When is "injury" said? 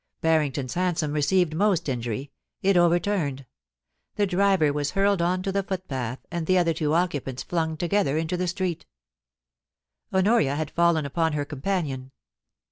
1.87-2.31